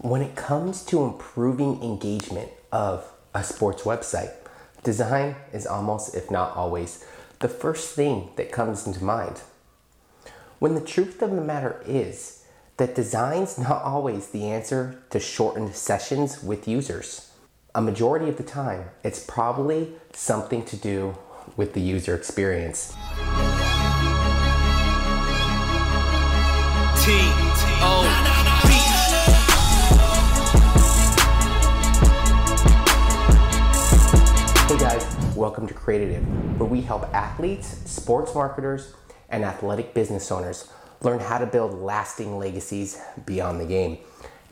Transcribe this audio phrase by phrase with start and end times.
[0.00, 4.30] When it comes to improving engagement of a sports website,
[4.84, 7.04] design is almost, if not always,
[7.40, 9.42] the first thing that comes into mind.
[10.60, 12.44] When the truth of the matter is
[12.76, 17.32] that design's not always the answer to shortened sessions with users.
[17.74, 21.18] A majority of the time, it's probably something to do
[21.56, 22.94] with the user experience.
[27.04, 27.47] T
[35.38, 36.24] Welcome to Creatitive,
[36.58, 38.92] where we help athletes, sports marketers,
[39.28, 40.68] and athletic business owners
[41.00, 43.98] learn how to build lasting legacies beyond the game.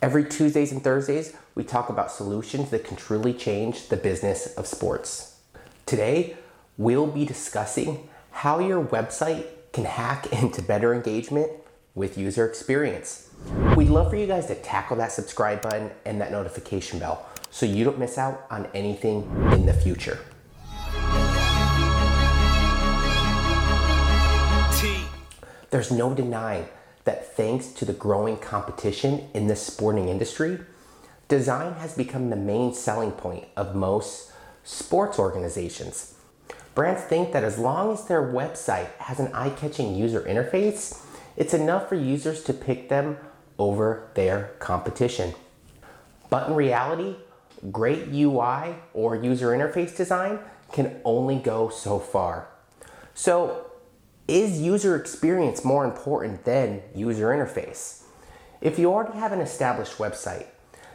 [0.00, 4.68] Every Tuesdays and Thursdays, we talk about solutions that can truly change the business of
[4.68, 5.40] sports.
[5.86, 6.36] Today,
[6.78, 11.50] we'll be discussing how your website can hack into better engagement
[11.96, 13.28] with user experience.
[13.76, 17.66] We'd love for you guys to tackle that subscribe button and that notification bell so
[17.66, 20.20] you don't miss out on anything in the future.
[25.76, 26.70] There's no denying
[27.04, 30.60] that thanks to the growing competition in the sporting industry,
[31.28, 34.32] design has become the main selling point of most
[34.64, 36.14] sports organizations.
[36.74, 40.98] Brands think that as long as their website has an eye catching user interface,
[41.36, 43.18] it's enough for users to pick them
[43.58, 45.34] over their competition.
[46.30, 47.16] But in reality,
[47.70, 50.38] great UI or user interface design
[50.72, 52.48] can only go so far.
[53.12, 53.66] So,
[54.28, 58.02] is user experience more important than user interface?
[58.60, 60.46] If you already have an established website,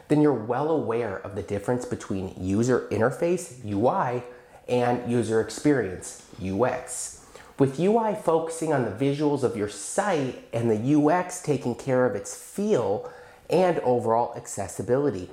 [0.08, 4.22] then you're well aware of the difference between user interface, UI,
[4.68, 7.24] and user experience, UX.
[7.58, 12.14] With UI focusing on the visuals of your site and the UX taking care of
[12.14, 13.10] its feel
[13.48, 15.30] and overall accessibility.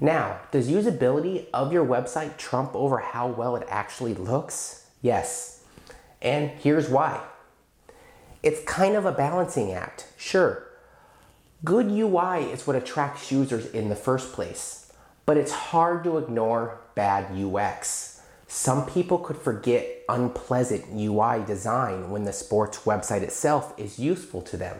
[0.00, 4.86] Now, does usability of your website trump over how well it actually looks?
[5.02, 5.57] Yes.
[6.20, 7.22] And here's why
[8.42, 10.06] it's kind of a balancing act.
[10.16, 10.66] Sure,
[11.64, 14.92] good UI is what attracts users in the first place,
[15.26, 18.22] but it's hard to ignore bad UX.
[18.46, 24.56] Some people could forget unpleasant UI design when the sports website itself is useful to
[24.56, 24.78] them.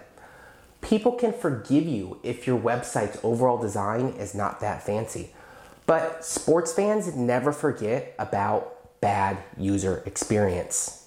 [0.80, 5.34] People can forgive you if your website's overall design is not that fancy.
[5.86, 10.97] But sports fans never forget about bad user experience.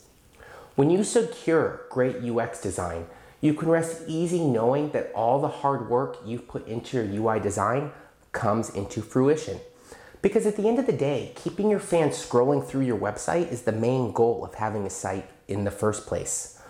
[0.76, 3.08] When you secure great UX design,
[3.42, 7.42] you can rest easy knowing that all the hard work you've put into your UI
[7.42, 7.92] design
[8.32, 9.60] comes into fruition.
[10.22, 13.64] Because at the end of the day, keeping your fans scrolling through your website is
[13.64, 16.62] the main goal of having a site in the first place.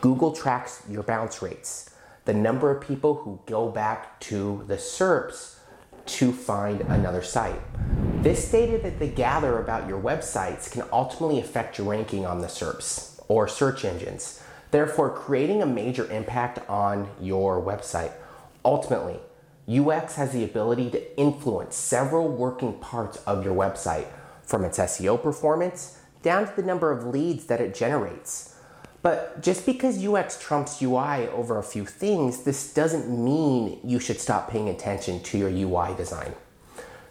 [0.00, 1.90] Google tracks your bounce rates,
[2.26, 5.56] the number of people who go back to the SERPs
[6.06, 7.60] to find another site.
[8.22, 12.46] This data that they gather about your websites can ultimately affect your ranking on the
[12.46, 18.12] SERPs or search engines, therefore creating a major impact on your website.
[18.64, 19.20] Ultimately,
[19.68, 24.06] UX has the ability to influence several working parts of your website,
[24.48, 28.56] from its SEO performance down to the number of leads that it generates.
[29.02, 34.18] But just because UX trumps UI over a few things, this doesn't mean you should
[34.18, 36.34] stop paying attention to your UI design.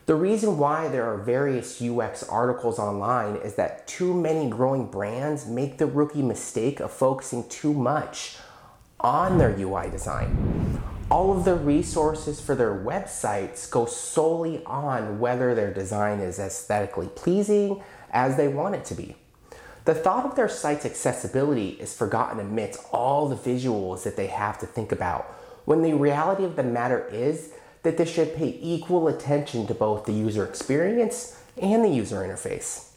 [0.08, 5.46] The reason why there are various UX articles online is that too many growing brands
[5.46, 8.38] make the rookie mistake of focusing too much
[9.02, 10.82] on their UI design.
[11.12, 17.10] All of the resources for their websites go solely on whether their design is aesthetically
[17.10, 19.18] pleasing as they want it to be.
[19.84, 24.58] The thought of their site's accessibility is forgotten amidst all the visuals that they have
[24.60, 25.26] to think about,
[25.66, 27.52] when the reality of the matter is
[27.88, 32.90] that they should pay equal attention to both the user experience and the user interface.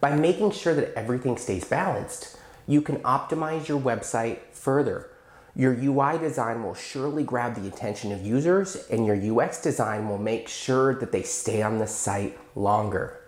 [0.00, 2.38] By making sure that everything stays balanced,
[2.68, 5.10] you can optimize your website further.
[5.56, 10.18] Your UI design will surely grab the attention of users, and your UX design will
[10.18, 13.18] make sure that they stay on the site longer.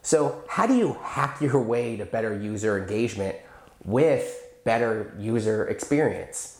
[0.00, 3.34] So, how do you hack your way to better user engagement
[3.84, 6.59] with better user experience?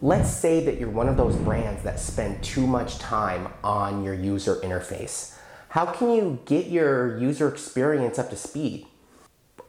[0.00, 4.14] Let's say that you're one of those brands that spend too much time on your
[4.14, 5.36] user interface.
[5.68, 8.86] How can you get your user experience up to speed?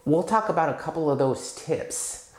[0.06, 2.34] We'll talk about a couple of those tips.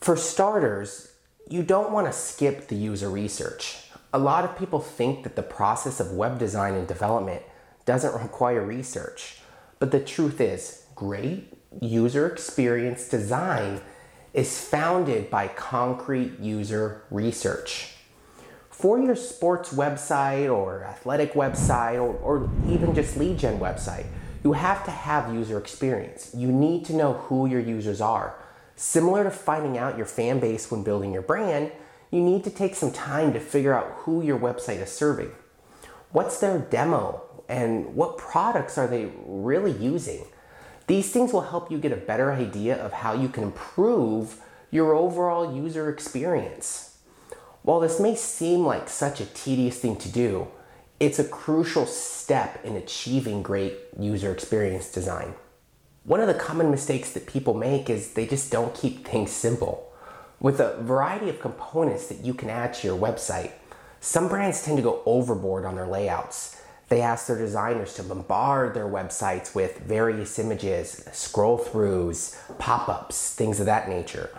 [0.00, 1.12] For starters,
[1.48, 3.78] you don't want to skip the user research.
[4.12, 7.42] A lot of people think that the process of web design and development
[7.84, 9.40] doesn't require research.
[9.78, 13.80] But the truth is, great user experience design
[14.36, 17.94] is founded by concrete user research.
[18.68, 24.04] For your sports website or athletic website or, or even just lead gen website,
[24.44, 26.32] you have to have user experience.
[26.34, 28.38] You need to know who your users are.
[28.76, 31.72] Similar to finding out your fan base when building your brand,
[32.10, 35.30] you need to take some time to figure out who your website is serving.
[36.12, 40.26] What's their demo and what products are they really using?
[40.86, 44.40] These things will help you get a better idea of how you can improve
[44.70, 46.98] your overall user experience.
[47.62, 50.48] While this may seem like such a tedious thing to do,
[51.00, 55.34] it's a crucial step in achieving great user experience design.
[56.04, 59.92] One of the common mistakes that people make is they just don't keep things simple.
[60.38, 63.50] With a variety of components that you can add to your website,
[64.00, 66.62] some brands tend to go overboard on their layouts.
[66.88, 73.34] They ask their designers to bombard their websites with various images, scroll throughs, pop ups,
[73.34, 74.30] things of that nature.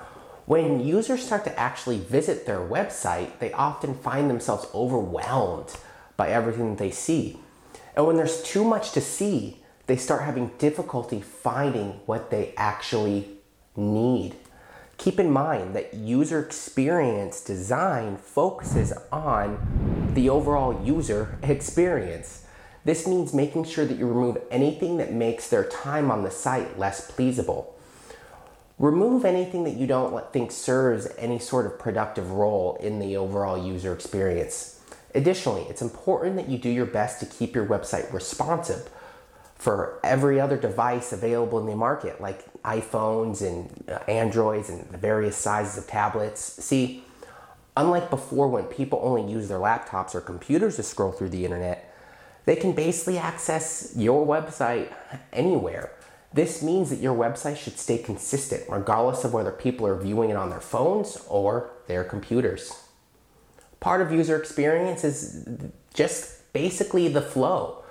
[0.46, 5.76] When users start to actually visit their website, they often find themselves overwhelmed
[6.16, 7.38] by everything that they see.
[7.98, 13.28] And when there's too much to see, they start having difficulty finding what they actually
[13.76, 14.36] need.
[14.98, 22.46] Keep in mind that user experience design focuses on the overall user experience.
[22.84, 26.80] This means making sure that you remove anything that makes their time on the site
[26.80, 27.68] less pleasable.
[28.80, 33.58] Remove anything that you don't think serves any sort of productive role in the overall
[33.58, 34.80] user experience.
[35.14, 38.90] Additionally, it's important that you do your best to keep your website responsive
[39.58, 44.98] for every other device available in the market, like iPhones and uh, Androids and the
[44.98, 46.42] various sizes of tablets.
[46.64, 47.04] See,
[47.76, 51.94] unlike before when people only use their laptops or computers to scroll through the internet,
[52.46, 54.94] they can basically access your website
[55.34, 55.92] anywhere.
[56.34, 60.36] This means that your website should stay consistent regardless of whether people are viewing it
[60.36, 62.84] on their phones or their computers.
[63.80, 65.48] Part of user experience is
[65.94, 67.84] just basically the flow.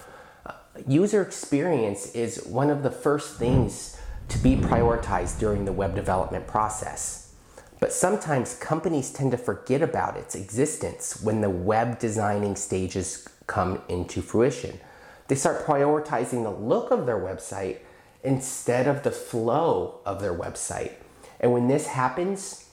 [0.87, 6.47] User experience is one of the first things to be prioritized during the web development
[6.47, 7.35] process.
[7.79, 13.83] But sometimes companies tend to forget about its existence when the web designing stages come
[13.89, 14.81] into fruition.
[15.29, 17.79] They start prioritizing the look of their website
[18.23, 20.93] instead of the flow of their website.
[21.39, 22.69] And when this happens,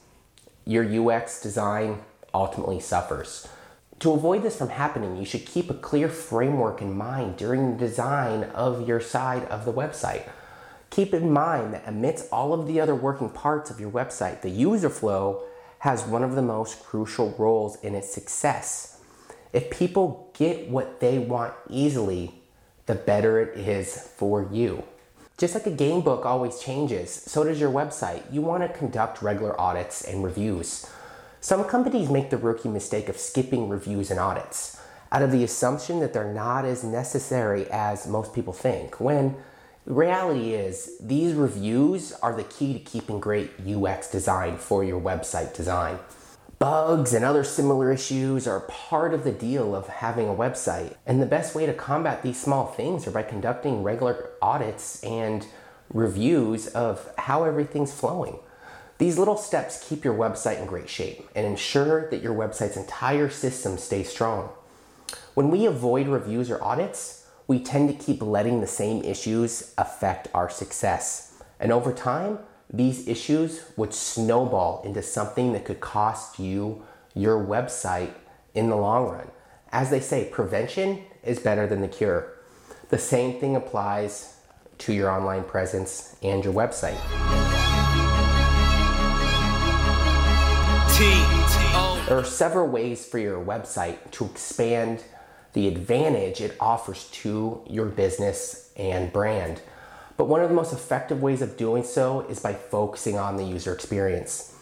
[0.65, 2.00] your UX design
[2.33, 3.47] ultimately suffers.
[4.00, 7.86] To avoid this from happening, you should keep a clear framework in mind during the
[7.86, 10.30] design of your side of the website.
[10.90, 14.50] Keep in mind that amidst all of the other working parts of your website, the
[14.50, 15.44] user flow
[15.80, 19.01] has one of the most crucial roles in its success.
[19.54, 22.36] If people get what they want easily,
[22.86, 24.84] the better it is for you.
[25.38, 28.22] Just like a game book always changes, so does your website.
[28.31, 30.89] You want to conduct regular audits and reviews.
[31.44, 34.80] Some companies make the rookie mistake of skipping reviews and audits
[35.12, 39.36] out of the assumption that they're not as necessary as most people think, when
[39.86, 45.01] the reality is these reviews are the key to keeping great UX design for your
[45.01, 46.00] website design.
[46.60, 50.96] Bugs and other similar issues are part of the deal of having a website.
[51.06, 55.46] And the best way to combat these small things are by conducting regular audits and
[55.89, 58.39] reviews of how everything's flowing.
[59.03, 63.29] These little steps keep your website in great shape and ensure that your website's entire
[63.29, 64.47] system stays strong.
[65.33, 70.29] When we avoid reviews or audits, we tend to keep letting the same issues affect
[70.33, 71.33] our success.
[71.60, 72.39] And over time,
[72.72, 78.13] these issues would snowball into something that could cost you your website
[78.53, 79.29] in the long run.
[79.74, 82.38] As they say, prevention is better than the cure.
[82.88, 84.38] The same thing applies
[84.77, 87.42] to your online presence and your website.
[92.07, 95.05] There are several ways for your website to expand
[95.53, 99.62] the advantage it offers to your business and brand.
[100.17, 103.45] But one of the most effective ways of doing so is by focusing on the
[103.45, 104.53] user experience.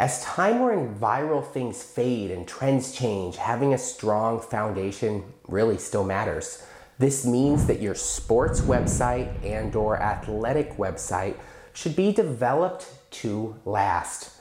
[0.00, 6.04] As time and viral things fade and trends change, having a strong foundation really still
[6.04, 6.64] matters.
[6.98, 11.36] This means that your sports website and or athletic website
[11.74, 14.35] should be developed to last.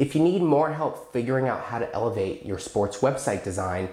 [0.00, 3.90] If you need more help figuring out how to elevate your sports website design,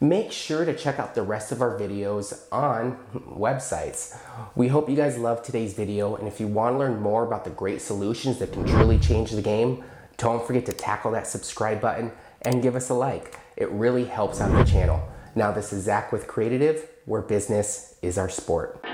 [0.00, 2.96] make sure to check out the rest of our videos on
[3.36, 4.16] websites.
[4.54, 7.42] We hope you guys loved today's video, and if you want to learn more about
[7.42, 9.82] the great solutions that can truly change the game,
[10.16, 12.12] don't forget to tackle that subscribe button
[12.42, 13.36] and give us a like.
[13.56, 15.02] It really helps out the channel.
[15.34, 18.84] Now, this is Zach with Creatitive, where business is our sport.